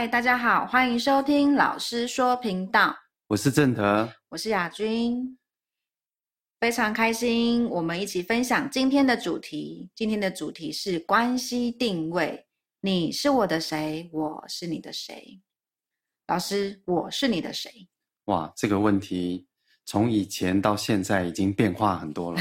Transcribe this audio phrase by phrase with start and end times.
[0.00, 2.96] 嗨，大家好，欢迎收听老师说频道。
[3.26, 5.36] 我是正德，我是亚军，
[6.58, 9.90] 非常开心，我们一起分享今天的主题。
[9.94, 12.46] 今天的主题是关系定位，
[12.80, 14.08] 你是我的谁？
[14.10, 15.38] 我是你的谁？
[16.28, 17.86] 老师，我是你的谁？
[18.24, 19.49] 哇，这个问题。
[19.90, 22.40] 从以前到现在已经变化很多了，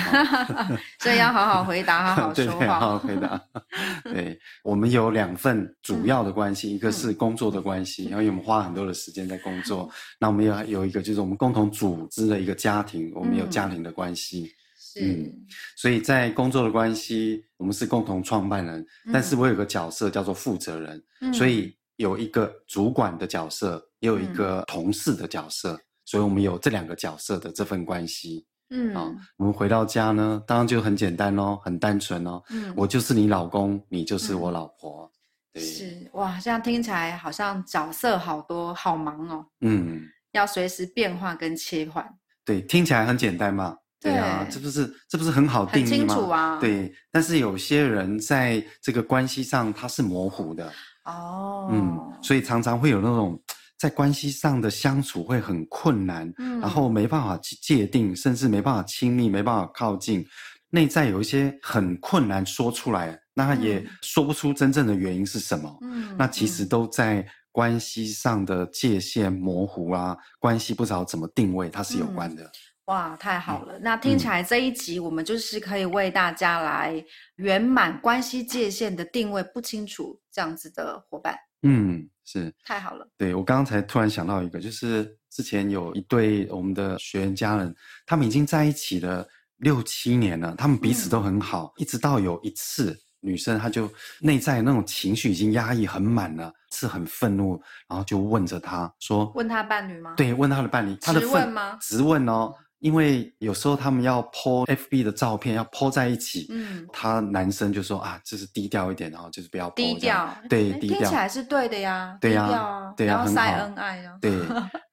[1.02, 2.60] 所以要好好回答， 好好说话。
[2.60, 3.44] 对，好好回答。
[4.06, 9.90] 对，我们有两份主要的关系，嗯、一个是工作的关系，因、嗯、为我们花很多的时间在工作。
[9.92, 14.54] 嗯、那我们有有一个就是我们共同组织的一个家庭，我们有家庭的关系。
[14.78, 15.34] 是、嗯。
[15.76, 25.80] 所以在工作的关系，我们是共同创办人，嗯、但是我有个角色叫做负责人，嗯、所以有一个主管的角色，也有一个同事的角色。
[26.10, 28.44] 嗯所以，我们有这两个角色的这份关系。
[28.72, 32.42] 嗯，啊，我们回到家呢，当然就很简单喽，很单纯哦。
[32.50, 35.06] 嗯，我就是你老公，你就是我老婆。
[35.06, 35.14] 嗯、
[35.54, 39.46] 对，是哇，这样听起来好像角色好多，好忙哦。
[39.62, 42.04] 嗯，要随时变化跟切换。
[42.44, 43.78] 对，听起来很简单嘛。
[44.02, 45.90] 对啊，这不是这不是很好定义吗？
[45.90, 46.60] 清楚啊。
[46.60, 50.72] 对，但是有些人在这个关系上他是模糊的。
[51.06, 51.70] 哦。
[51.72, 53.40] 嗯，所以常常会有那种。
[53.80, 60.26] 在关系上的相处会很困难，嗯，然后没办法去界定，甚至没办法亲密，没办法靠近，
[60.70, 72.52] 内在有一些很困难说出来，那他也说不出真正的原因是什么，嗯，那其实都在关系上的界限模糊啊，关系不知道怎么定位，它是有关的。
[72.86, 73.78] 哇，太好了！
[73.80, 77.06] 那听起来这一集我们就是可以为大家来
[77.36, 81.38] 圆满关系界限的定位不清楚这样子的伙伴。
[81.64, 83.08] 嗯，是太好了。
[83.18, 101.78] 对，我刚刚才突然想到一个，就是之前有一对我们的学员家人，他们已经在一起了六七年了，他们彼此都很好，嗯、一直到有一次，女生她就内在那种情绪已经压抑很满了，是很愤怒，然后就问着他说：“问他伴侣吗？”对，问他的伴侣，他的直问吗？
[101.82, 102.54] 直问哦。
[102.80, 114.32] 因为有时候他们要 po FB 的照片，要 po 在一起，嗯，他男生就说啊，就是低调一点，然后就是不要 po 低调，对，低调听起来是对的呀，对呀，对呀，然后晒恩爱呀，对，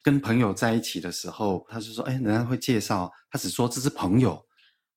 [0.02, 4.44] 跟朋友在一起的时候，他就说，哎，人家会介绍，他只说这是朋友，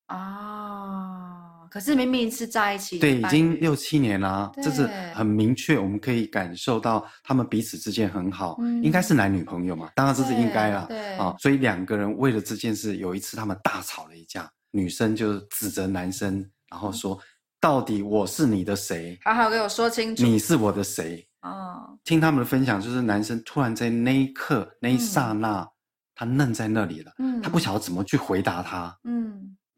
[0.07, 1.28] 啊。
[1.69, 17.19] 可是明明是在一起，对，已经六七年了啊，这是很明确，我们可以感受到他们彼此之间很好，嗯，应该是男女朋友嘛，当然这是应该啦，对啊，所以两个人为了这件事，有一次他们大吵了一架，女生就指责男生，然后说，
[17.59, 19.18] 到底我是你的谁？
[19.24, 21.28] 好好给我说清楚，你是我的谁？
[21.41, 25.68] 哦，听他们的分享，就是男生突然在那一刻那一刹那，
[26.16, 29.28] 他愣在那里了，嗯，他不晓得怎么去回答他，嗯。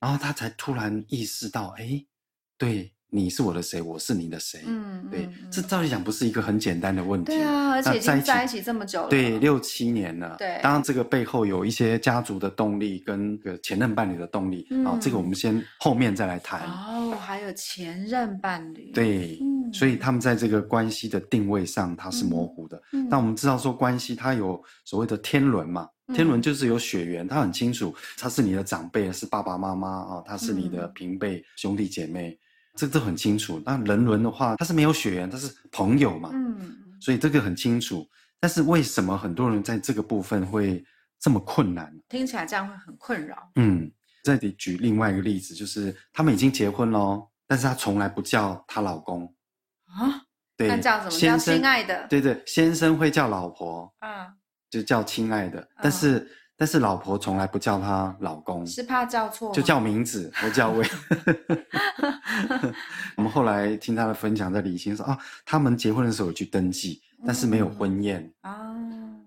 [0.01, 2.03] 然后他才突然意识到，哎，
[2.57, 4.63] 对，你是我的谁，我是你的谁？
[4.65, 7.33] 嗯，对，嗯、这照理讲不是一个很简单的问题。
[7.33, 10.37] 对啊，而且已经在一起这么久了，对，六七年了。
[10.39, 14.65] 对，当然这个背后有一些家族的动力跟个前任伴侣的动力。
[14.71, 16.61] 嗯，这个我们先后面再来谈。
[16.67, 18.91] 哦，还有前任伴侣。
[18.93, 22.81] 对，嗯，所以他们在这个关系的定位上，它是模糊的。
[22.93, 25.87] 嗯，但我们知道说关系它有所谓的天伦嘛。
[26.13, 32.37] 天伦就是有血缘，他很清楚，他是你的长辈，是爸爸妈妈啊，他是你的平辈、嗯、兄弟姐妹，
[32.75, 33.61] 这个都很清楚。
[33.65, 38.07] 那人伦的话，他是没有血缘，他是朋友嘛，嗯，所以这个很清楚。
[38.39, 40.83] 但是为什么很多人在这个部分会
[41.19, 41.93] 这么困难？
[42.09, 43.51] 听起来这样会很困扰。
[43.55, 43.91] 嗯，
[44.23, 49.31] 这里举另外一个例子，就是他们已经结婚了，但是他从来不叫他老公
[49.85, 50.23] 啊，
[50.57, 51.11] 对，那叫什么？
[51.11, 52.07] 叫亲爱的？
[52.07, 54.33] 对对，先生会叫老婆，嗯。
[54.71, 60.87] 就叫亲爱的，嗯、但是但是老婆从来不叫他老公，是怕叫错，就叫名字，不叫位。
[63.17, 69.21] 我们后来听他的分享，在理清说啊，他们结婚的时候有去登记，但是没有婚宴啊，嗯、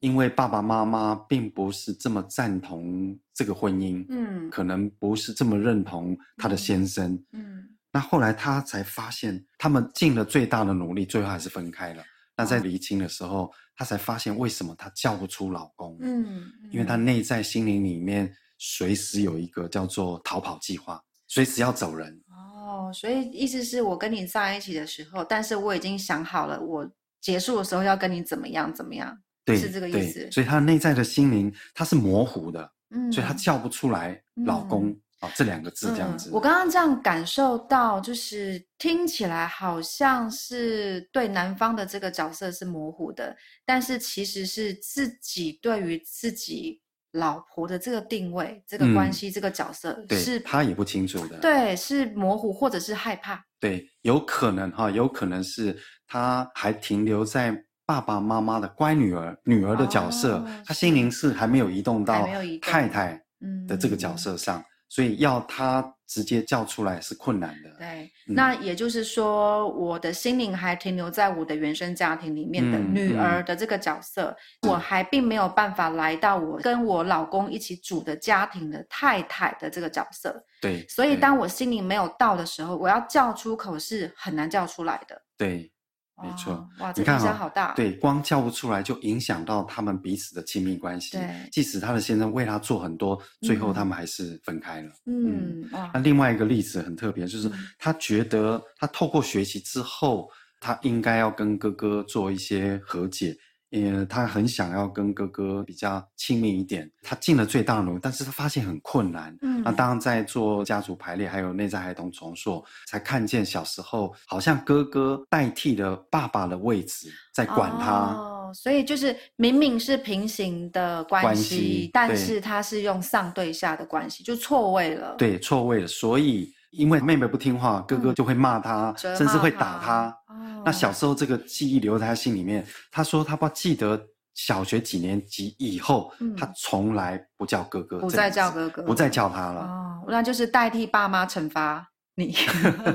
[0.00, 12.02] 因为爸爸妈妈并不是这么赞同这个婚姻，嗯，可能不是这么认同他的先生，嗯，嗯，那后来他才发现，他们尽了最大的努力，最后还是分开了。
[12.36, 15.96] 那在离清的时候，她才发现为什么她叫不出老公。
[16.00, 22.20] 嗯，嗯，因为她内在心灵里面随时有一个叫做逃跑计划，随时要走人。
[22.28, 26.90] 哦，所以意思是我跟你在一起的时候，但是我已经想好了，我
[27.20, 30.30] 结束的时候要跟你怎么样怎么样，对，是这个意思。
[30.30, 34.96] 所以她内在的心灵她是模糊的，嗯，所以她叫不出来老公。
[35.22, 46.80] 嗯哦，这两个字这样子，嗯，我刚刚这样感受到，就是听起来好像是对男方的这个角色是模糊的，但是其实是自己对于自己
[47.12, 57.64] 老婆的这个定位、这个关系、嗯、这个角色是他也不清楚的，对，是模糊或者是害怕，对，有可能哈，有可能是他还停留在。
[57.84, 62.26] 爸爸妈妈的乖女儿、女儿的角色，哦、他心灵是还没有移动到
[62.62, 63.20] 太太
[63.66, 65.94] 的这个角色上，所以要他。
[66.12, 67.70] 直接叫出来是困难的。
[67.78, 74.24] 对，嗯、那也就是说，我的心灵还停留在我的原生家庭里面的女儿的这个角色，
[74.60, 80.44] 嗯嗯、我还并没有办法来到我跟我老公一起组的家庭的太太的这个角色。
[80.60, 85.18] 对，所以当我心灵没有到的时候，我要叫出口是很难叫出来的。
[85.38, 85.72] 对。
[86.20, 87.72] 没错，哇，这影响好大。
[87.74, 91.16] 对，光叫不出来就影响到他们彼此的亲密关系。
[91.16, 94.90] 对，即使他的先生为他做很多，最后他们还是分开了。
[95.06, 100.28] 嗯，那另外一个例子很特别，就是他觉得他透过学习之后，
[100.60, 103.36] 他应该要跟哥哥做一些和解。
[103.72, 109.34] 呃，他很想要跟哥哥比较亲密一点，他尽了最大的努力，但是他发现很困难。
[109.40, 117.92] 嗯，那当然在做家族排列，还有内在孩童重塑，才看见小时候好像哥哥代替了爸爸的位置，在管他。
[118.14, 125.14] 哦，所以就是明明是平行的关系，关系，但是他是用上对下的关系，就错位了。
[125.16, 126.52] 对，错位了，所以。
[126.72, 130.08] 因为妹妹不听话，哥哥就会骂她，嗯、甚至会打她。
[130.28, 132.66] 哦、那小时候这个记忆留在他心里面。
[132.90, 134.02] 他说他不记得
[134.34, 139.60] 小学几年级以后，嗯、他从来不叫哥哥，不再叫哥哥，不再叫他了。
[139.60, 142.34] 哦，那就是代替爸妈惩罚你。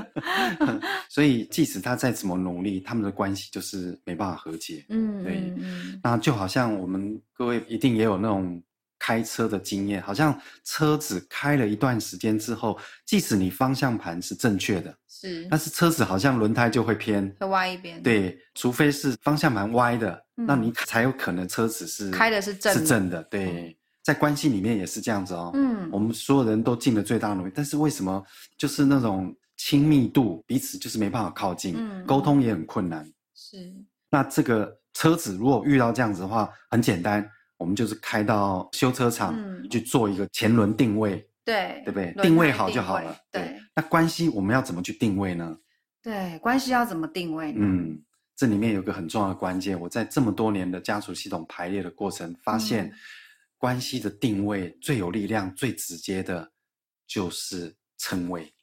[1.08, 4.84] 所以即使他再怎么努力，他们的关系就是没办法和解。
[4.90, 5.54] 嗯，对。
[5.58, 8.62] 嗯、那就好像我们各位一定也有那种。
[9.00, 18.02] 开车的经验，好像车子开了一段时间之后，即使你方向盘是正确的，是，但是车子好像轮胎就会偏，会歪一边。
[18.02, 23.24] 对，除非是方向盘歪的，嗯、那你才有可能车子是开的是正的，是正的。
[23.24, 25.52] 对，嗯、在关系里面也是这样子哦。
[25.54, 28.24] 嗯，我们所有人都尽了最大努力，但是为什么
[28.58, 33.06] 就是那种亲密度彼此就是没办法靠近，嗯、沟通也很困难。
[33.36, 33.74] 是，
[34.10, 37.28] 那这个车子如果遇到这样子的话，很简单。
[37.58, 39.36] 我们就是开到修车厂
[39.70, 42.14] 去做一个前轮定位，嗯、对对不对？
[42.22, 43.18] 定位好就好了。
[43.32, 45.58] 对，对，那关系我们要怎么去定位呢？
[46.04, 47.60] 对，关系要怎么定位呢？
[47.62, 48.00] 嗯，
[48.36, 52.94] 这里面有个很重要的关键，我在这么多年的家族系统排列的过程，发现
[53.58, 56.52] 关系的定位最有力量、最直接的，
[57.08, 58.54] 就是称谓。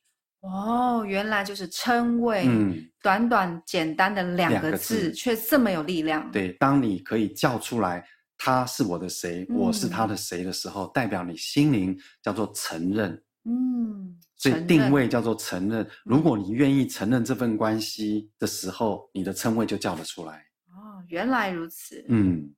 [0.42, 2.44] 哦，原来就是称谓。
[2.46, 6.30] 嗯，短短简单的两个字，两个字却这么有力量。
[6.30, 8.06] 对，当你可以叫出来。
[8.44, 13.10] 他是我的谁，我是他的谁的时候，嗯、代表你心灵叫做承认。
[13.44, 15.88] 嗯，所以定位叫做承认。
[16.04, 20.44] 如果你愿意承认这份关系的时候，你的称谓就叫得出来。
[20.66, 22.04] 哦，原来如此。
[22.10, 22.54] 嗯，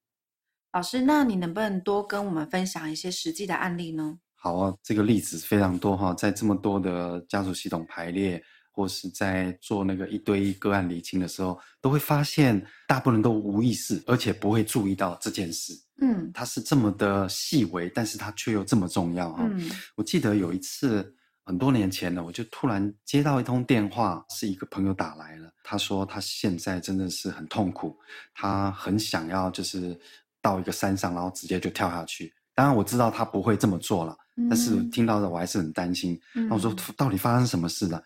[0.72, 4.18] 老师，那你能不能多跟我们分享一些实际的案例呢？
[4.34, 8.42] 好啊，这个例子非常多哈，在这么多的家族系统排列。
[8.76, 15.72] 或是在做那个一对一个案厘清的时候，都会发现大部分人都无意识，而且不会注意到这件事。
[16.02, 19.48] 嗯，它是这么的细微，但是它却又这么重要哈。
[19.50, 21.10] 嗯，我记得有一次
[21.42, 25.50] 很多年前了，我就突然接到一通电话，是一个朋友打来了。
[25.64, 27.96] 他说他现在真的是很痛苦，
[28.34, 29.98] 他很想要就是
[30.42, 32.30] 到一个山上，然后直接就跳下去。
[32.54, 34.16] 当然我知道他不会这么做了，
[34.48, 36.18] 但是听到的我还是很担心。
[36.32, 38.02] 那我说到底发生什么事了？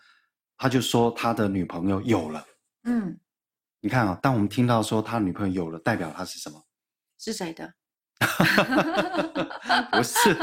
[0.61, 2.45] 他就说他的女朋友有了，
[2.83, 3.17] 嗯，
[3.79, 6.63] 你看啊，当我们听到说他女朋友有了，代表他是什么？
[7.17, 7.73] 是谁的？
[9.91, 10.35] 不是，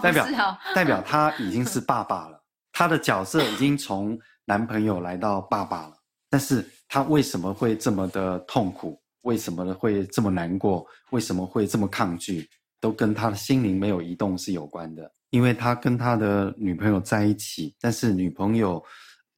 [0.00, 0.28] 代表
[0.76, 2.40] 代表他已经是爸爸了，
[2.70, 5.96] 他的角色已经从男朋友来到爸爸了。
[6.30, 9.02] 但是他为什么会这么的痛苦？
[9.22, 10.86] 为什么会这么难过？
[11.10, 12.48] 为什么会这么抗拒？
[12.80, 15.12] 都跟他的心灵没有移动是有关的。
[15.30, 18.80] 因为他跟他的女朋友在一起，但是女朋友。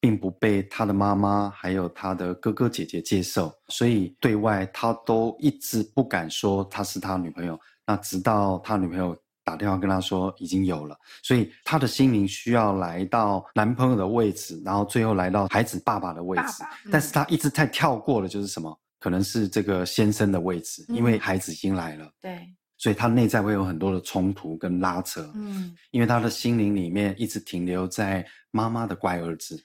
[0.00, 7.58] 并不被他的妈妈还有他的哥哥姐姐接受，所以对外他都一直不敢说他是他女朋友。
[7.86, 16.42] 那直到他女朋友打电话跟他说已经有了，所以他的心灵需要来到男朋友的位置，然后最后来到孩子爸爸的位置。
[16.42, 18.76] 爸爸嗯、但是他一直在跳过的就是什么？
[18.98, 22.04] 可能是这个先生的位置，因为孩子已经来了。
[22.06, 25.30] 嗯、对，所以他内在会有很多的冲突跟拉扯。
[25.36, 29.62] 嗯，因为他的心灵里面一直停留在妈妈的乖儿子。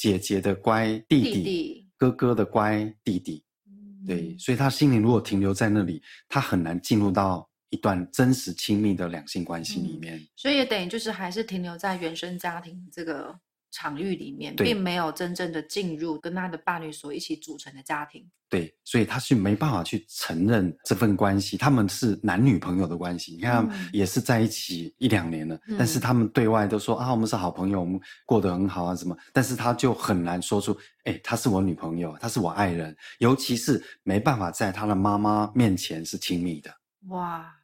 [0.00, 1.86] 姐姐的乖弟弟，弟弟。
[1.98, 10.16] 哥哥的乖弟弟，嗯、对，所以他心灵如果停留在那里，他很难进入到一段真实亲密的两性关系里面。
[10.16, 13.38] 嗯、所以也等于就是还是停留在原生家庭这个
[13.70, 18.28] 场域里面，并没有真正的进入跟他的伴侣所一起组成的家庭。
[18.48, 23.34] 对，所以他是没办法去承认这份关系，他们是男女朋友的关系。
[23.34, 29.16] 你看，也是在一起一两年了，嗯，但是他们对外都说啊，我们是好朋友，我们过得很好啊，什么？
[29.32, 36.74] 但是他就很难说出，哎，她是我女朋友，她是我爱人，尤其是没办法在他的妈妈面前是亲密的。
[37.06, 37.54] 哇！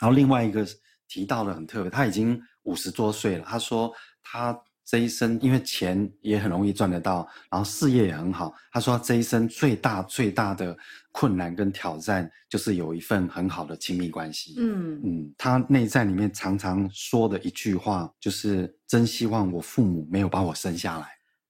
[0.00, 0.66] 然后另外一个
[1.06, 4.60] 提到的很特别，他已经五十多岁了，他说他。
[4.88, 8.54] 这一生，因为钱也很容易赚得到，然后事业也很好。
[8.72, 10.74] 他说，这一生最大最大的
[11.12, 14.54] 困难跟挑战，就是有一份很好的亲密关系。
[14.56, 21.06] 嗯嗯，他内在里面常常说的一句话，就是真希望我父母没有把我生下来。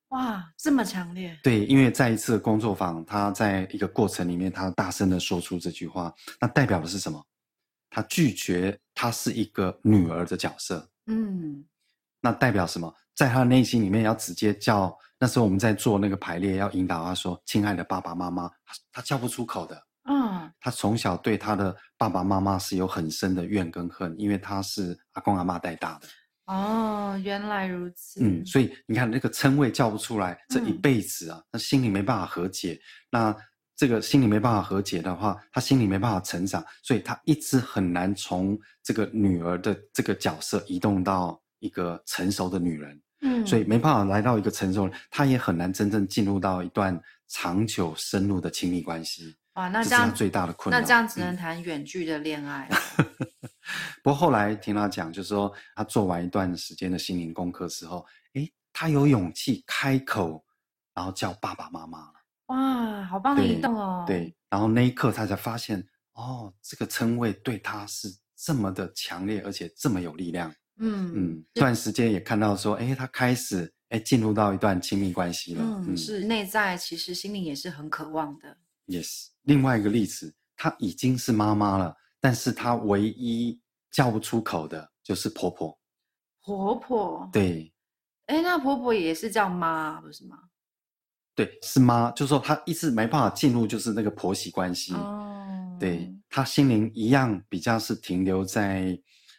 [0.08, 1.38] 哇，这么强烈！
[1.40, 7.24] 对，因为在一次工作坊，他在一个过程里面，他大声的说出这句话，那代表的是什么？
[7.88, 10.90] 他拒绝他是一个女儿的角色。
[11.06, 11.64] 嗯，
[12.20, 12.92] 那代表什么？
[13.18, 14.96] 在他的内心里面，要直接叫。
[15.18, 18.48] 那时候我们在做那个排列，要引导他说：“亲爱的爸爸妈妈。”
[18.92, 19.82] 他叫不出口的。
[20.04, 26.06] 嗯，他从小对他的爸爸妈妈是有很深的怨跟恨，因为他是阿公阿妈带大的。
[26.46, 28.20] 哦，原来如此。
[28.22, 32.80] 嗯，所以你看那个称谓叫不出来，这一辈子啊，他心里没办法和解。
[33.10, 33.34] 那
[33.74, 43.02] 这个心里没办法和解的话，他心里没办法成长，所以他一直很难从这个女儿的这个角色移动到一个成熟的女人。
[43.20, 49.36] 嗯，所以没办法来到一个成熟，他也很难真正进入到一段长久深入的亲密关系。
[49.54, 50.80] 哇，那这样这最大的困难。
[50.80, 52.68] 那这样只能谈远距的恋爱。
[54.02, 60.44] 不过后来听他讲，就是说他做完一段时间的心灵功课之后，诶，他有勇气开口，
[60.94, 62.14] 然后叫爸爸妈妈了。
[62.46, 64.04] 哇，好棒的一动哦。
[64.06, 70.54] 对，然后那一刻他才发现，哦，这个称谓对他是这么的强烈，而且这么有力量。
[70.78, 75.62] 嗯嗯，这段时间也看到说，哎，他开始哎进入到一段亲密关系了。
[75.62, 78.56] 嗯，嗯是内在其实心里也是很渴望的。
[78.86, 85.78] Yes，另外一个例子，她已经是妈妈了，但是她唯一叫不出口的就是婆婆。
[86.42, 87.28] 婆婆。
[87.32, 87.72] 对。
[88.26, 90.38] 哎，那婆婆也是叫妈，不是吗？
[91.34, 94.94] 对，是妈，就是说她一直没办法进入，就是那个婆媳关系。
[94.94, 95.76] 哦。
[95.80, 98.96] 对，她心灵一样比较是停留在。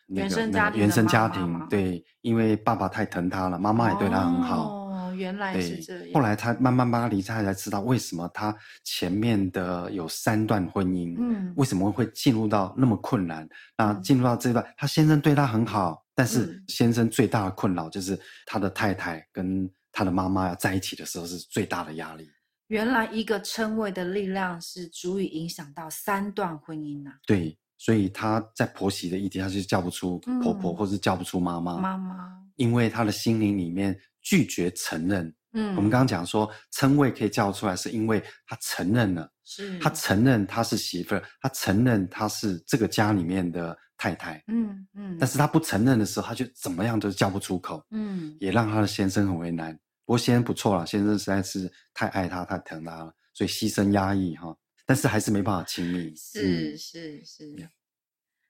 [0.10, 4.68] 原生家庭，那个，原生家庭，对，因为爸爸太疼他了，妈妈也对他很好。
[4.68, 6.14] 哦，原来是这样。
[6.14, 13.48] 后来他慢慢慢慢离开，才知道为什么他前面的有三段婚姻，嗯，为什么会进入到那么困难？
[13.78, 22.28] 那进入到这段，他先生对他很好，但是先生最大的困扰就是他的太太跟他的妈妈要在一起的时候是最大的压力。
[22.68, 27.14] 原来一个称谓的力量是足以影响到三段婚姻啊。
[27.28, 27.58] 对。
[27.80, 31.78] 所以她在婆媳的议题，她就叫不出婆婆，嗯、或是叫不出妈妈。
[31.78, 35.34] 妈妈，因为她的心灵里面拒绝承认。
[35.54, 44.44] 嗯，我们刚刚讲说称谓可以叫出来，是因为她承认了，是她承认她是媳妇儿，她承认她是这个家里面的太太。
[44.48, 47.82] 嗯嗯，但是她不承认的时候，她就怎么样都叫不出口。
[47.90, 49.74] 嗯，也让她的先生很为难。
[50.06, 54.56] 不过先生不错了，先生实在是太爱她，太疼她了，所以牺牲压抑哈。
[54.90, 57.70] 但是还是没办法亲密，是是是。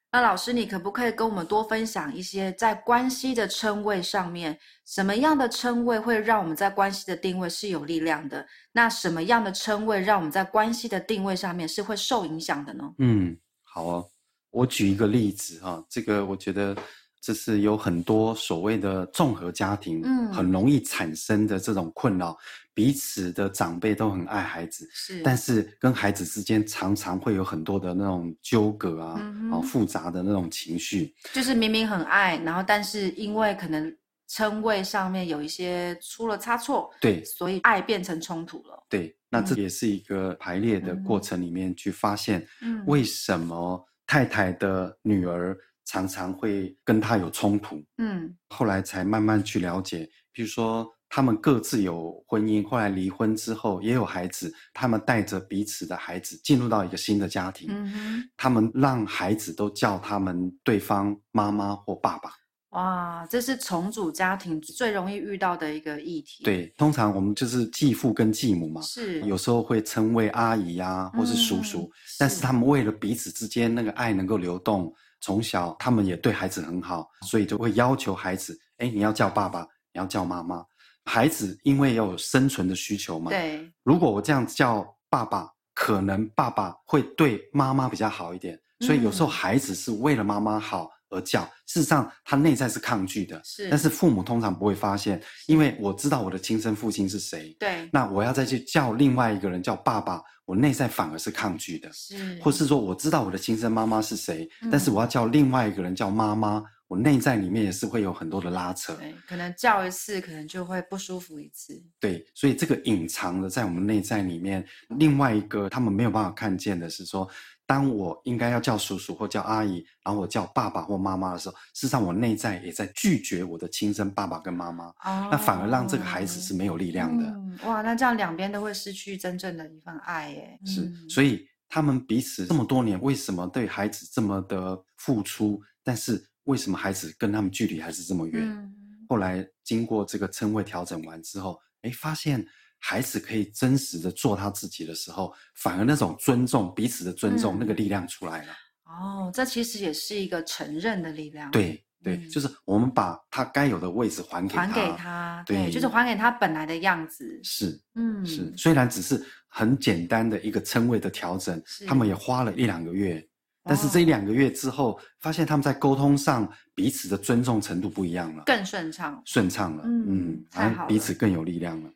[0.10, 8.48] 那老师，你可不可以跟我们多分享一些在关系的称谓上面，什么样的称谓会让我们在关系的定位是有力量的？
[8.72, 12.89] 那什么样的称谓让我们在关系的定位上面是会受影响的呢？
[13.00, 14.05] 嗯，好啊，
[14.51, 16.74] 我举一个例子哈，这个我觉得。
[17.22, 22.36] 这是有很多所谓的综合家庭，嗯，很容易产生的这种困扰。
[22.80, 31.14] 彼此的长辈都很爱孩子，是，但是跟孩子之间常常会有很多的那种纠葛啊，嗯、啊，复杂的那种情绪。
[31.34, 33.94] 就是明明很爱，然后但是因为可能
[34.30, 38.82] 称谓上面有一些出了差错，对，所以爱变成冲突了。
[38.88, 45.58] 对，那这也是一个排列的过程里面去发现，嗯，为什么太太的女儿。
[45.86, 62.32] 常常会跟他有冲突，嗯，后来才慢慢去了解，比如说他们各自有婚姻，后来离婚之后也有孩子，他们带着彼此的孩子进入到一个新的家庭，嗯哼，他们让孩子都叫他们对方妈妈或爸爸。
[62.70, 66.44] 哇，这是重组家庭最容易遇到的一个议题。
[66.44, 74.94] 对，通常我们就是继父跟继母嘛，是有时候会称为阿姨啊，或是叔叔，嗯，但是他们为了彼此之间那个爱能够流动。
[75.22, 80.63] 从小他们也对孩子很好，所以就会要求孩子：哎，你要叫爸爸，你要叫妈妈。
[81.10, 83.32] 孩子因为要有生存的需求嘛。
[83.32, 83.68] 对。
[83.84, 114.67] 如果我这样叫爸爸，可能爸爸会对妈妈比较好一点，所以有时候孩子是为了妈妈好而叫，事实上他内在是抗拒的，是，但是父母通常不会发现，因为我知道我的亲生父亲是谁，对，那我要再去叫另外一个人叫爸爸，我内在反而是抗拒的，是，或是说我知道我的亲生妈妈是谁，嗯，但是我要叫另外一个人叫妈妈，我内在里面也是会有很多的拉扯，对，可能叫一次可能就会不舒服一次，对，所以这个隐藏的在我们内在里面，
[114.98, 117.29] 另外一个他们没有办法看见的是说。
[117.69, 127.25] 当我应该要叫叔叔或叫阿姨，然后我叫爸爸或妈妈的时候，事实上我内在也在拒绝我的亲生爸爸跟妈妈，哦、那反而让这个孩子是没有力量的。
[127.27, 130.60] 嗯、哇，那这样两边都会失去真正的一份爱耶。
[130.65, 138.44] 是，嗯、所以他们彼此这么多年，为什么对孩子这么的付出，但是为什么孩子跟他们距离还是这么远？
[138.44, 138.74] 嗯、
[139.08, 142.46] 后来经过这个称谓调整完之后，哎，发现。
[142.82, 148.53] 孩子可以真实的做他自己的时候，反而那种尊重，彼此的尊重，嗯、那个力量出来了。
[148.86, 151.51] 哦，这其实也是一个承认的力量。
[151.51, 157.38] 对对，嗯、就是我们把他该有的位置还给他，还给他，对，对就是还给他本来的样子。
[157.44, 158.50] 是，嗯，是。
[158.56, 163.22] 虽然只是很简单的一个称谓的调整，他们也花了一两个月，
[163.70, 169.84] 但是这一两个月之后，发现他们在沟通上彼此的尊重程度不一样了，更顺畅，顺畅了。
[169.86, 171.90] 嗯，嗯太好了，彼此更有力量了。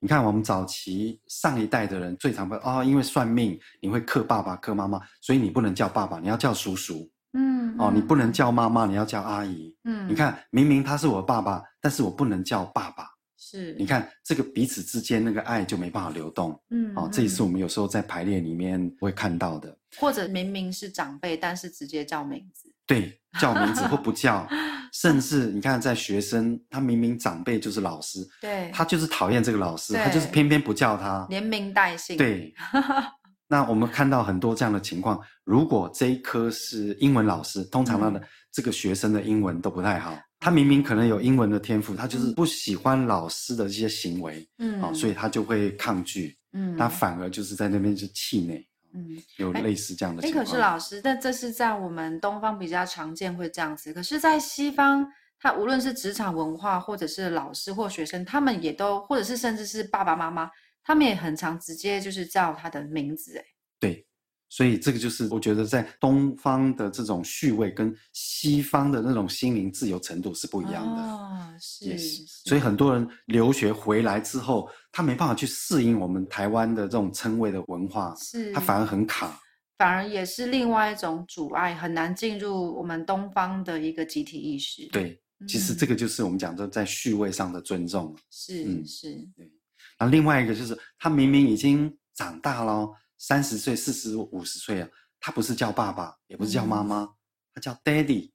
[0.00, 7.08] 你看，我们早期上一代的人最常会哦，因为算命你会克爸爸、克妈妈，所以你不能叫爸爸，你要叫叔叔。
[7.34, 9.72] 嗯，哦，你不能叫妈妈，你要叫阿姨。
[9.84, 13.06] 嗯，你看，明明他是我爸爸，但是我不能叫爸爸。
[13.38, 16.60] 是，你看这个彼此之间那个爱就没办法流动。
[16.70, 19.76] 嗯，哦，这也是我们有时候在排列里面会看到的。
[19.98, 22.72] 或者明明是长辈，但是直接叫名字。
[22.86, 24.46] 对，叫名字或不叫。
[24.92, 32.18] 甚至你看，在学生，他明明长辈就是老师，对，他就是讨厌这个老师，他就是偏偏不叫他，连名带姓。
[32.18, 32.52] 对，
[33.48, 35.18] 那我们看到很多这样的情况。
[35.44, 40.14] 如果这一科是英文老师，通常他的这个学生的英文都不太好。
[40.38, 48.68] 他明明可能有英文的天赋，他就是不喜欢老师的这些行为，嗯，所以他就会抗拒，嗯，他反而就是在那边就气馁。
[48.94, 50.44] 嗯，有类似这样的情况。
[50.44, 53.92] 可是老师，但这是在我们东方比较常见会这样子。
[53.92, 55.06] 可是，在西方，
[55.38, 60.50] 他无论是职场文化，或者是老师或学生，他们也都，或者是甚至是爸爸妈妈，
[60.84, 63.38] 他们也很常直接就是叫他的名字。
[63.38, 63.44] 哎，
[63.80, 64.06] 对。
[64.52, 71.02] 所以这个就是我觉得在东方的这种序位跟西方的那种心灵自由程度是不一样的。
[71.02, 71.86] 哦，是。
[71.86, 72.26] Yes.
[72.44, 78.52] 所以很多人留学回来之后，他没办法去适应我们台湾的这种称谓的文化，是。
[78.52, 79.40] 他反而很卡，
[79.78, 84.86] 反而也是另外一种阻碍，很难进入我们东方的一个集体意识。
[84.88, 88.14] 对，其实这个就是我们讲的在序位上的尊重。
[88.30, 89.14] 是，嗯，是。
[89.34, 89.50] 对。
[89.96, 92.86] 然后另外一个就是他明明已经长大了。
[93.22, 94.88] 三十岁、四十五十岁啊，
[95.20, 97.08] 他不是叫爸爸，也不是叫妈妈，嗯、
[97.54, 98.32] 他叫 Daddy。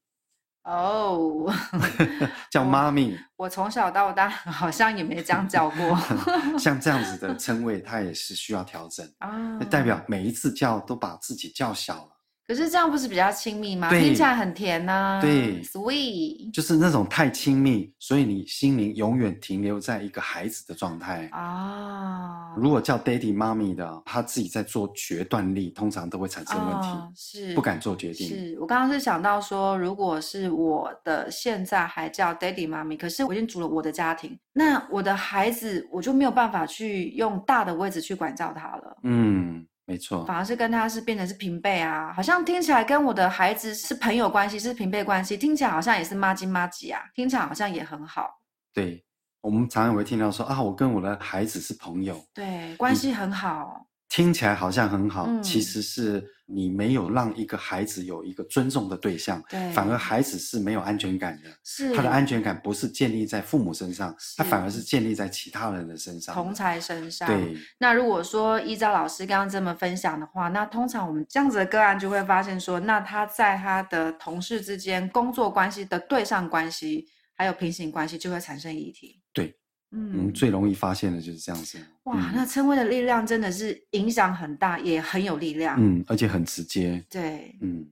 [0.63, 1.54] 哦，
[2.50, 3.17] 叫妈咪。
[3.36, 5.97] 我从小到大好像也没这样叫过。
[6.58, 12.17] 像这样子的称谓，他也是需要调整啊，代表每一次叫都把自己叫小了。
[12.48, 13.90] 可是这样不是比较亲密吗？
[13.90, 15.22] 对听起来很甜呐、啊。
[15.22, 22.56] 对，sweet，就是那种太亲密，所以你心灵永远停留在一个孩子的状态啊。
[22.56, 28.26] 如果叫 daddy、mommy 的，他自己在做决断力，通常都会产生问题，哦、是不敢做决定。
[28.26, 38.98] 是我刚刚是想到说，如果是我的现在还叫 daddy、mommy，可是我已经组了我的家庭，那我的孩子我就没有办法去用大的位置去管教他了。
[39.04, 39.68] 嗯。
[39.88, 48.30] 没错，反而是跟他是变成是平辈啊，好像听起来跟我的孩子是朋友关系，是平辈关系，听起来好像也是妈金妈吉啊，听起来好像也很好。
[48.73, 49.04] 对，
[49.41, 56.37] 我们常常会听到说啊，我跟我的孩子是朋友，对，关系很好，听起来好像很好，嗯、其实是。
[56.50, 61.50] 你没有让一个孩子有一个尊重的对象，对，反而孩子是没有安全感的。
[61.62, 67.28] 是，他的安全感不是建立在父母身上，他反而是建立在其他人的身上，同才身上。
[67.28, 67.58] 对。
[67.78, 79.22] 那如果说依照老师刚刚这么分享的话，那通常我们这样子的个案就会发现说，那他在他的同事之间工作关系的对上关系，还有平行关系就会产生议题。
[79.34, 79.54] 对。
[79.91, 81.78] 嗯，最容易发现的就是这样子。
[82.04, 85.78] 哇，嗯、那称谓的力量真的是影响很大，也很有力量。
[85.80, 87.04] 嗯，而且很直接。
[87.10, 87.88] 对，嗯，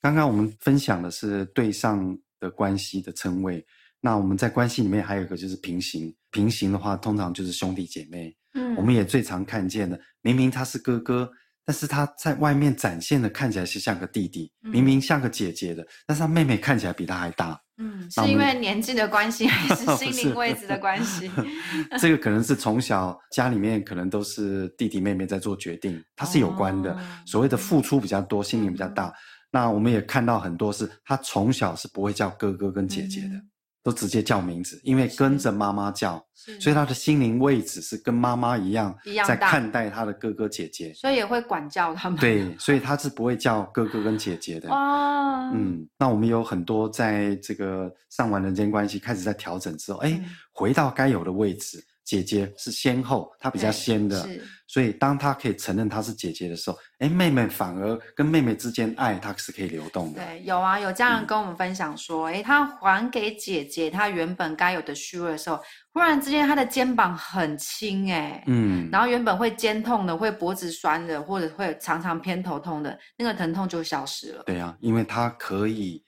[0.00, 3.64] 刚刚我们分享的是对上的关系的称谓，
[4.00, 6.14] 那我们在关系里面还有一个就是平行。
[6.30, 8.36] 平行的话，通常就是兄弟姐妹。
[8.54, 11.30] 嗯，我们也最常看见的，明明他是哥哥，
[11.68, 17.60] 但是他在外面展现的看起来是像个弟弟，嗯、明明像个姐姐的，但是他妹妹看起来比他还大。
[17.76, 21.30] 嗯，是因为年纪的关系，还是 心灵位置的关系？
[22.00, 26.94] 这个可能是从小家里面可能都是弟弟妹妹在做决定，它是有关的。
[26.94, 29.12] 哦、所谓的付出比较多，心灵比较大，
[29.50, 33.34] 那我们也看到很多是他从小是不会叫哥哥跟姐姐的。
[33.34, 33.48] 嗯
[33.82, 36.22] 都直接叫名字，因为跟着妈妈叫，
[36.60, 38.94] 所以他的心灵位置是跟妈妈一样，
[39.26, 42.18] 在看待他的哥哥姐姐，所以也会管教他们。
[42.18, 44.68] 对，所以他是不会叫哥哥跟姐姐的。
[44.70, 50.20] 哦，嗯，那我们有很多在这个上完人间关系开始在调整之后，哎，
[50.52, 51.82] 回到该有的位置。
[52.08, 54.26] 姐姐是先后，她比较先的，
[54.66, 60.24] 所以当她可以承认她是姐姐的时候，哎，妹妹反而跟妹妹之间爱，她是可以流动的。
[60.24, 65.60] 对，有啊，有家人跟我们分享说，哎、嗯，他还给姐姐她原本该有的虚位的时候，
[65.92, 74.42] 忽然之间她的肩膀很轻，哎，嗯，然后原本会肩痛的，会脖子酸的，或者会常常偏头痛的那个疼痛就消失了。
[74.44, 76.02] 对啊，因为她可以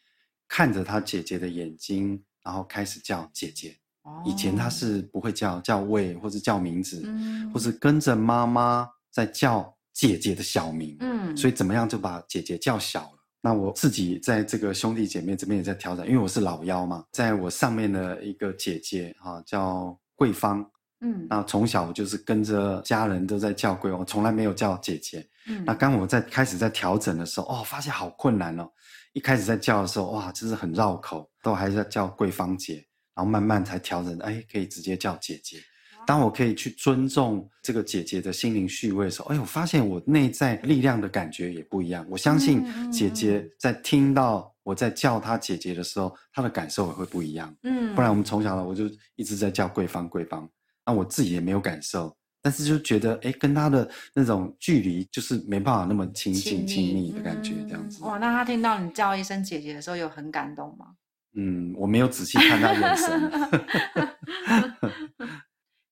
[0.48, 3.76] 看着她姐姐的眼睛，然后开始叫姐姐。
[4.24, 13.18] 以前他是不会叫叫喂，或者叫名字，嗯、或是跟着妈妈在叫姐姐的小名，嗯，所以怎么样就把姐姐叫小了。
[13.42, 20.64] 那我自己在这个兄弟姐妹这边也在调整，因为我是老幺嘛，在我上面的一个姐姐哈、啊、叫桂芳，
[21.00, 28.68] 嗯，那从小我就是跟着家人都在叫桂芳，我从来没有叫姐姐，嗯，那刚我在开始在调整的时候，哦，发现好困难哦，
[29.14, 32.86] 一开始在叫的时候，哇，真是很绕口，都还是要叫桂芳姐。
[33.20, 35.59] 然后慢慢才调整，哎，可以直接叫姐姐。
[36.06, 42.04] 当我可以去尊重这个姐姐的心灵序位的时候，哎，我发现我内在力量的感觉也不一样。
[42.09, 47.54] 我相信姐姐在听到我在叫她姐姐的时候，她的感受也会不一样。
[47.62, 50.48] 嗯，不然我们从小呢，我就一直在叫桂芳桂芳，
[50.87, 58.02] 那我自己也没有感受，但是就觉得，哎，跟她的那种距离就是没办法那么亲近亲密的感觉，这样子。
[58.02, 60.87] 哇，那她听到你叫一声姐姐的时候，有很感动吗？
[61.34, 63.30] 嗯，我没有仔细看他眼神。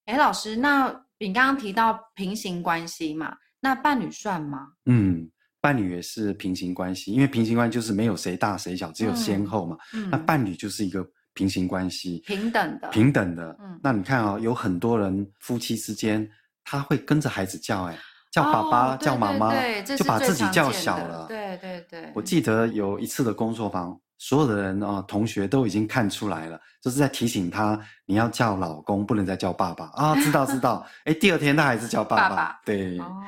[0.06, 3.36] 哎，老师，那你刚刚提到平行关系嘛？
[3.60, 4.68] 那伴侣算吗？
[4.86, 5.28] 嗯，
[5.60, 9.76] 伴侣也是平行关系，因为平行关系就是没有谁大谁小，只有先后嘛。
[9.92, 13.56] 嗯，那伴侣就是一个平行关系，平等的，平等的。
[13.60, 16.28] 嗯，那你看啊、哦，有很多人夫妻之间，
[16.64, 17.98] 他会跟着孩子叫，哎，
[18.32, 21.26] 叫爸爸，哦、叫妈妈，对，就把自己叫小了。
[21.28, 22.10] 对对对。
[22.14, 24.00] 我记得有一次的工作坊。
[24.18, 29.86] 所有的人啊，同学都已经看出来了，就是在提醒他，你要叫老公，不能再叫爸爸。
[29.94, 30.16] 啊、哦！
[30.22, 32.60] 知道知道，哎，第二天他还是叫爸爸，爸爸。
[32.64, 33.22] 对，哦，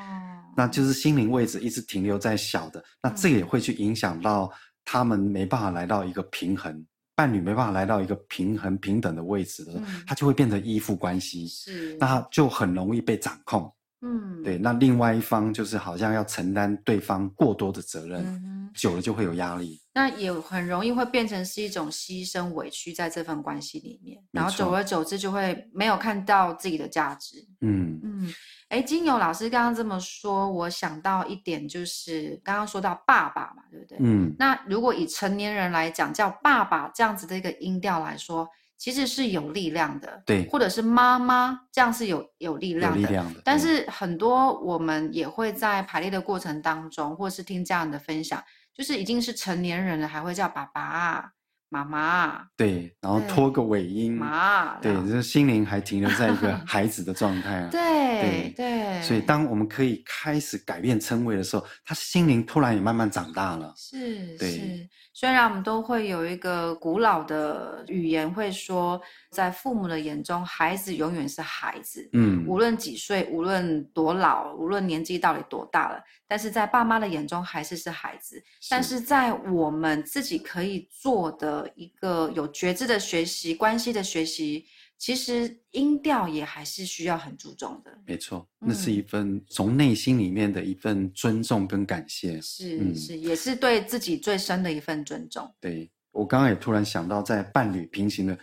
[0.55, 4.51] 那就是心灵位置一直停留在小的，那这也会去影响到
[4.83, 13.73] 他们没办法来到一个平衡，嗯、伴侣没办法来到一个平衡平等的位置的时候，嗯、他就会变成依附关系，是，那他就很容易被掌控。
[14.01, 19.79] 嗯，对，那另外一方就是好像要承担对方过多的责任，嗯、久了就会有压力。
[19.93, 27.45] 那也很容易会变成是一种牺牲委屈在这份关系里面，然后久而久之就会没有看到自己的价值。
[27.59, 28.33] 嗯嗯，
[28.69, 33.97] 哎，经由老师刚刚这么说，我想到一点就是刚刚说到爸爸嘛，对不对？
[34.01, 38.49] 嗯，那如果以成年人来讲叫爸爸这样子的一个音调来说。
[38.81, 43.39] 其实是有力量的，对，或者是妈妈这样是有有力量的，有力量的。
[43.45, 51.31] 但是很多我们也会在排列的过程当中，或者是听家人的分享，就是已经是成年人了，还会叫爸爸。
[51.73, 57.69] 妈妈，对，然后拖个尾音，妈，对，这心灵还停留在一个孩子的状态啊。
[57.71, 63.73] 对对，所以当我们可以开始改变称谓的时候，他心灵突然也慢慢长大了。
[63.77, 64.89] 是，对是。
[65.13, 72.09] 虽然我们都会有一个古老的语言，会说，在父母的眼中，孩子永远是孩子。
[72.13, 78.37] 嗯，无论几岁，无论多老，无论年纪到底多大了，但是在爸妈的眼中，还是是孩子。
[78.61, 84.65] 是，但是在我们自己可以做的一个有觉知的学习，关系的学习，
[84.97, 87.91] 其实音调也还是需要很注重的。
[88.05, 92.39] 没错，那是一份从内心里面的一份尊重跟感谢。
[92.41, 95.53] 是、嗯、是，也是对自己最深的一份尊重。
[95.59, 98.37] 对，我刚刚也突然想到，在伴侣平行的。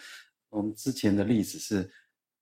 [0.50, 1.90] 我们之前的例子是，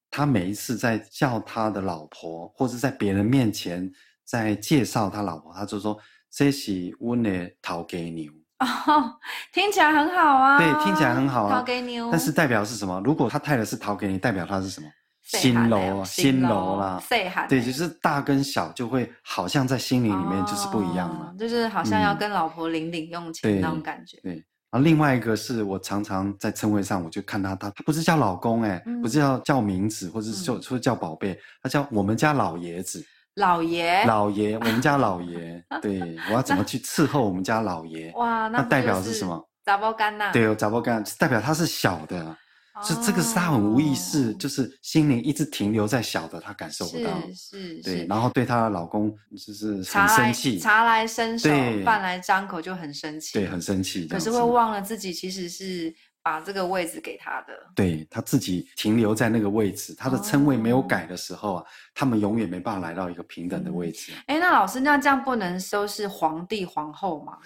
[0.09, 3.93] 他每一次在叫他的老婆，或者在别人面前
[4.25, 5.99] 在介绍他老婆，他就说
[6.31, 8.33] ：“这是我的头家娘。”
[8.87, 9.19] 哦，
[9.53, 10.59] 听起来很好啊。
[10.59, 11.59] 对，听起来很好啊。
[11.59, 12.09] 逃给你哦。
[12.11, 13.01] 但是代表是什么？
[13.05, 14.87] 如果他太太是头家娘，代表他是什么？
[15.23, 17.03] 新楼啊，新楼啦。
[17.49, 24.19] 对，就是大跟小就会好像在心灵里面就是不一样了，就是好像要跟老婆领领用钱那种感觉。
[24.23, 24.45] 对。
[24.83, 33.03] 另外一个是我常常在称谓上，我就看他，他他不是叫老公哎，嗯、不是叫叫名字，或者是就说叫宝贝，他叫我们家老爷子。
[33.37, 35.65] 老爷，老爷，我们家老爷。
[35.81, 38.13] 对，我要怎么去伺候我们家老爷？
[38.17, 39.49] 哇，那代表是什么？
[39.65, 40.31] 杂包干呐。
[40.33, 42.37] 对哦，查某囡仔代表他是小的。
[42.83, 51.49] 是这个是他很无意识，就是心灵一直停留在小的，他感受不到，是是，对，然后对她的老公就是很生气，茶来伸手，
[51.87, 55.95] 饭来张口就很生气，对，很生气，可是会忘了自己其实是。
[56.27, 64.11] 把这个位置给他的，对，他自己停留在那个位置，他的称谓没有改的时候啊，哦、他们永远没办法来到一个平等的位置。
[64.27, 67.39] 哎、嗯，那老师，那这样不能说是皇帝皇后吗？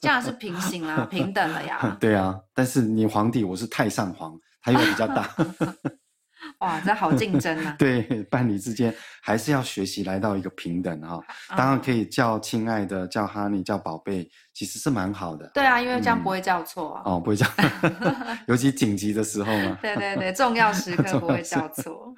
[0.00, 1.94] 这样是平行啊， 平等了呀。
[2.00, 5.28] 对啊，但是你皇帝，我是太上皇，他又比较大。
[6.60, 7.74] 哇，这好竞争啊！
[7.78, 11.20] 对，伴侣之间还是要学习来到一个平等哈。
[11.56, 15.50] 当然可以叫亲爱的，叫 honey，叫宝贝，其实是蛮好的。
[15.54, 17.02] 对啊，因为这样不会叫错啊。
[17.04, 17.46] 哦，不会叫，
[18.46, 19.78] 尤其紧急的时候嘛。
[19.80, 22.14] 对对对，重要时刻不会叫错，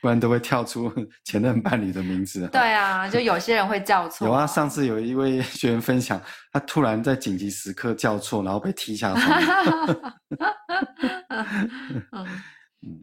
[0.00, 0.92] 不然都会跳出
[1.24, 2.46] 前任伴侣的名字。
[2.48, 4.26] 对啊，就有些人会叫错。
[4.26, 6.20] 有啊，上次有一位学员分享，
[6.52, 9.42] 他突然在紧急时刻叫错，然后被踢下床。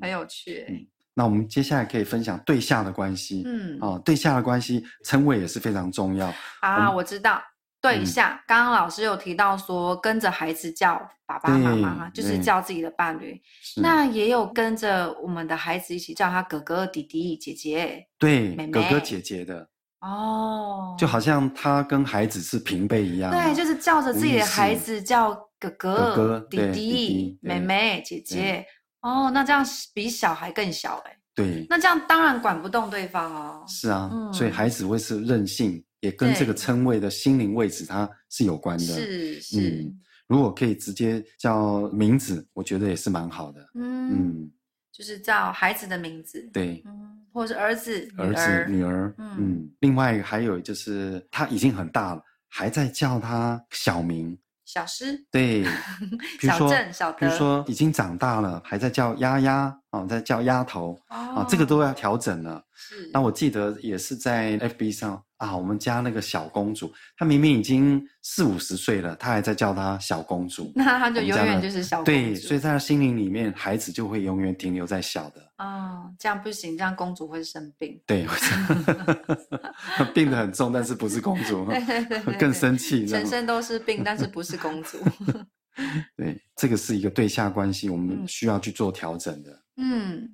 [0.01, 6.33] 很有趣，嗯，那我们接下来可以分享对下的关系，嗯，哦，对下的关系称谓也是非常重要。
[6.62, 6.91] 啊。
[6.91, 7.41] 我知道
[7.81, 13.39] 对下，刚刚老师有提到说跟着孩子叫爸爸妈妈，就是叫自己的伴侣，
[13.75, 19.67] 那也有跟着我们的孩子一起叫他哥哥、弟弟、姐姐，对，哥哥姐姐的。
[19.99, 28.65] 哦，就好像他跟孩子是平辈一样，对，就是叫着自己的孩子叫哥哥、弟弟、妹妹、姐姐。
[29.03, 29.63] 哦，那这样
[29.93, 31.17] 比小孩更小哎。
[31.35, 31.65] 对。
[31.69, 33.63] 那这样当然管不动对方哦。
[33.67, 38.83] 是啊，嗯、所以孩子会是任性，也跟这个称谓的心灵位置它是有关的。
[38.85, 39.81] 是是。
[39.81, 43.61] 嗯，如果可以直接叫名字，我觉得也是蛮好的。
[43.75, 44.51] 嗯嗯，
[44.91, 46.49] 就是叫孩子的名字。
[46.53, 46.81] 对。
[46.85, 49.13] 嗯，或者是儿子、儿子、女儿。
[49.17, 49.71] 嗯，嗯。
[49.81, 54.37] 另外还有就是他已经很大了，还在叫他小名。
[54.73, 55.63] 小诗，对，
[56.41, 62.59] 小郑、小德，比如说已经长大了，还在叫丫丫啊，在叫丫头啊，这个都要调整了。
[62.73, 72.12] 是，那我记得也是在 FB 上啊，我们家那个小公主，她明明已经四五十岁了，她还在叫她小公主， 那她就永远就是小公主。
[72.12, 75.41] 对，所以在她心灵里面，孩子就会永远停留在小的。
[75.58, 78.01] 哦，这样不行，这样公主会生病。
[78.08, 78.25] 对，
[80.15, 81.67] 病得很重，但是不是公主，
[82.39, 83.06] 更生气。
[83.06, 84.97] 全身都是病，但是不是公主。
[86.15, 89.60] 对，这个是一个对下关系，我们需要去做调整的。
[89.75, 90.29] 嗯，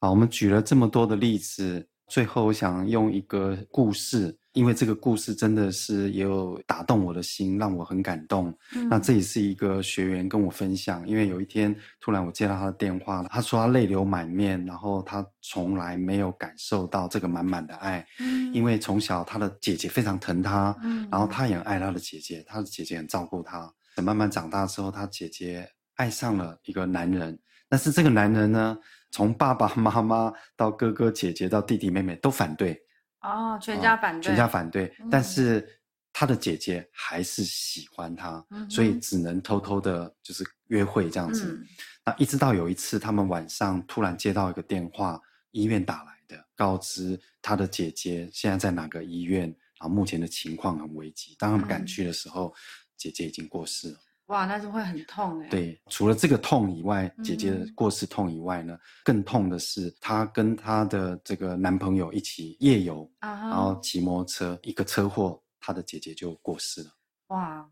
[0.00, 4.38] 好，我们举了这么多的例子，最后我想用一个故事。
[4.52, 8.54] 因为这个故事真的是也有打动我的心，让我很感动。
[8.74, 18.06] 嗯、那这也是一个学员跟我分享，因为有一天突然我接到他的电话，他说他泪流满面，然后他从来没有感受到这个满满的爱。
[18.20, 23.72] 嗯、因为从小他的姐姐非常疼他，嗯、然后他也爱他的姐姐，他的姐姐很照顾他。
[23.94, 27.38] 等慢慢长大之后，他姐姐爱上了一个男人，
[27.68, 28.76] 但是这个男人呢，
[29.10, 32.81] 从爸爸妈妈到哥哥姐姐到弟弟妹妹都反对。
[33.22, 35.66] 哦，全家反对，全家反对，嗯、但是
[36.12, 41.52] 他的姐姐还是喜欢他，嗯、所以只能偷偷的，就是约会这样子。
[41.52, 41.66] 嗯、
[42.04, 45.20] 那一直到有一次，他们晚上突然接到一个电话，
[45.52, 49.42] 医院打来的，告知他的姐姐现在在哪个医院，
[49.78, 51.34] 然后目前的情况很危急。
[51.38, 52.54] 当他们赶去的时候，嗯、
[52.96, 53.98] 姐姐已经过世了。
[54.32, 55.48] 哇，那就会很痛哎。
[55.50, 66.90] 对，除了这个痛以外，姐姐的过世痛以外呢，嗯、更痛的是她跟她的这个男朋友一起夜游，啊、然后骑摩托车，一个车祸，她的姐姐就过世了。
[67.26, 67.68] 哇，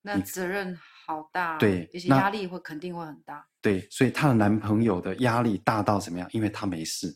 [0.00, 1.58] 那责任好大。
[1.58, 3.46] 对，而且压力会肯定会很大。
[3.60, 6.26] 对，所以她的男朋友的压力大到怎么样？
[6.32, 7.14] 因为她没事。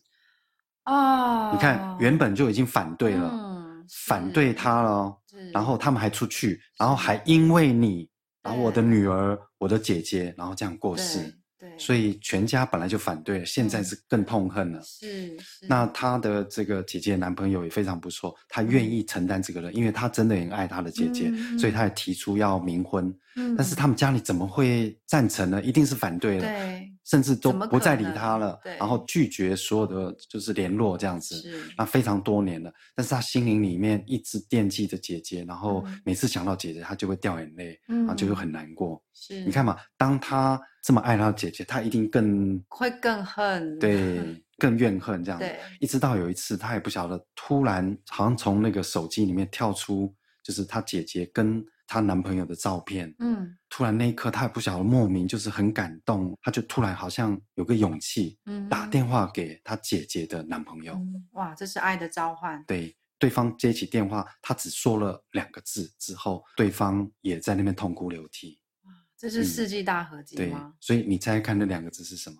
[0.84, 1.50] 哦。
[1.54, 5.18] 你看，原本就已经反对了，嗯、反对她了，
[5.50, 8.06] 然后他们还出去，然后还因为你。
[8.42, 11.34] 然后我的女儿，我的姐姐，然后这样过世。
[11.58, 14.80] 对，所以全家本来就反对，现在是更痛恨了。
[14.82, 15.66] 是，是。
[15.68, 23.14] 那她的这个姐姐男朋友也非常不错，他愿意承担这个人，因为他真的很爱他的姐姐，所以他也提出要冥婚。
[23.36, 23.54] 嗯。
[23.56, 25.62] 但是他们家里怎么会赞成呢？
[25.62, 31.34] 一定是反对了，对，甚至都不再理他了，然后拒绝所有的就是联络这样子。
[31.36, 31.62] 是。
[31.76, 39.02] 那非常多年了，但是他心灵里面一直惦记着姐姐，然后每次想到姐姐，他就会掉眼泪，然后就会很难过。
[39.12, 39.40] 是。
[39.44, 40.60] 你看嘛，当他。
[40.82, 45.38] 这么爱他的姐姐，他一定更会更恨，对，更怨恨这样。
[45.38, 45.46] 子，
[45.78, 50.10] 一直到有一次，他也不晓得，突然好像从那个手机里面跳出，
[50.42, 53.14] 就是他姐姐跟她男朋友的照片。
[53.18, 60.92] 嗯，突然那一刻，他也不晓得莫名就是很感动，他就突然好像有个勇气，嗯，打电话给他姐姐的男朋友。
[60.92, 62.62] 嗯，哇，这是爱的召唤。
[62.66, 68.60] 对，对方接起电话，他只说了两个字之后，对方也在那边痛哭流涕。
[68.82, 70.74] 哇这是世纪大合集吗？
[70.78, 72.36] 对，所以你猜看那两个字是什么？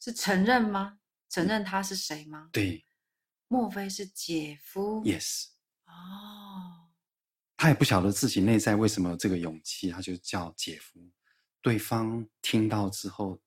[0.00, 0.98] 是承认吗？
[1.30, 2.48] 承认他是谁吗？
[2.50, 2.84] 对，
[3.46, 5.44] 莫非是姐夫？Yes。
[5.86, 6.81] 哦，
[7.62, 10.98] 他也不晓得自己内在为什么有这个勇气，他就叫姐夫。
[11.60, 13.38] 对方听到之后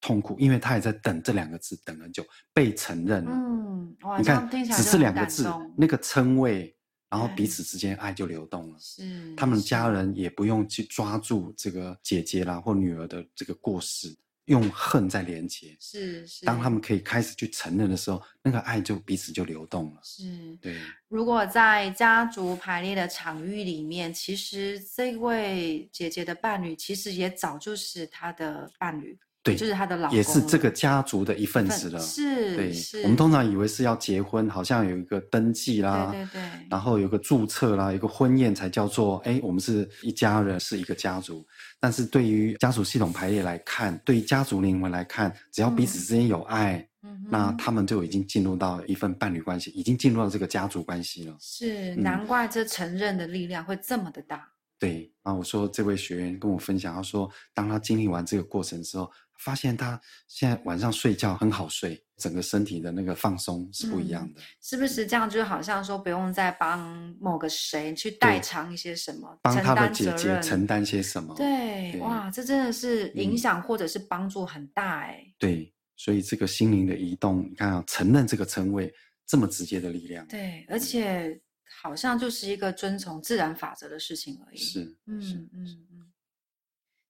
[0.00, 3.30] 痛苦，因为他也在等这两个字，等很久，被承认了。
[3.32, 6.76] 嗯，你看，只是两个字，那个称谓。
[7.08, 14.12] 然后彼此之间爱就流动了，是他们家人也不用去抓住这个姐姐啦或女儿的这个过失，
[14.50, 15.76] 用恨在连接。
[15.78, 20.00] 是是，当他们可以开始去承认的时候，那个爱就彼此就流动了。
[20.02, 20.24] 是，
[20.60, 20.76] 对。
[21.08, 29.16] 如果在家族排列的场域里面，其实这位姐姐的伴侣其实也早就是她的伴侣。
[29.42, 31.98] 对，就是他的老公，也是这个家族的一份子了。
[31.98, 33.00] 是，对，是。
[33.02, 41.42] 我们通常以为是要结婚，好像有一个登记啦，对对对，然后有个注册啦，有个婚宴才叫做，哎，我们是一家人，是一个家族。
[41.78, 51.34] 但是对于家族系统排列来看，对于家族灵魂来看，只要彼此之间有爱，嗯，那他们就已经进入到一份伴侣关系，已经进入到这个家族关系了。
[51.40, 54.46] 是，难怪这承认的力量会这么的大。
[54.80, 59.08] 对，然后我说这位学员跟我分享，他说，当他经历完这个过程之后。
[59.42, 64.38] 发现他现在晚上睡觉很好睡，整个身体的那个放松是不一样的。
[64.38, 65.30] 嗯、是不是这样？
[65.30, 71.34] 就好像说不用再帮某个谁去代偿一些什么，帮他的姐姐承担些什么。
[71.34, 75.32] 对，对哇，这真的是影响或者是帮助很大哎、嗯。
[75.38, 78.92] 对，所以这个心灵的移动，你看啊，承认这个称谓
[79.26, 80.26] 这么直接的力量。
[80.26, 81.40] 对，而且
[81.82, 84.56] 好像就是一个遵从自然法则的事情而已。
[84.56, 85.20] 是，嗯
[85.52, 86.12] 嗯嗯。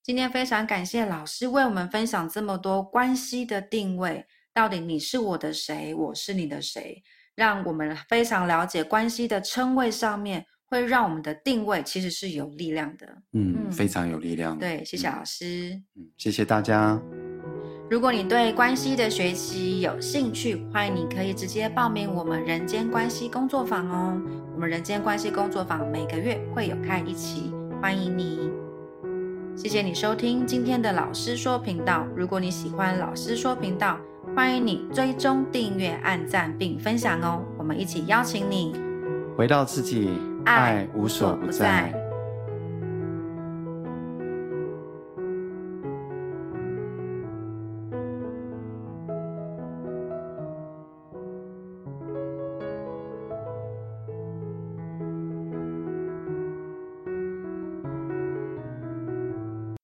[0.03, 7.03] 今天非常感谢老师为我们分享这么多关系的定位，到底你是我的谁，我是你的谁，
[7.35, 13.07] 让我们非常了解关系的称谓上面会让我们的定位其实是有力量的。
[13.33, 14.59] 嗯，嗯非常有力量。
[14.59, 15.81] 对，谢谢老师。
[15.95, 17.01] 嗯，谢谢大家。
[17.91, 24.17] 如果你对关系的学习有兴趣，欢迎你可以直接报名我们人间关系工作坊哦。
[24.55, 28.49] 我们人间关系工作坊每个月会有开一期，欢迎你。
[29.57, 32.07] 谢谢你收听今天的老师说频道。
[32.15, 33.99] 如果你喜欢老师说频道，
[34.37, 37.43] 欢迎你追踪、订阅、按赞并分享哦。
[37.59, 38.73] 我们一起邀请你
[39.37, 41.93] 回到自己，爱无所不在。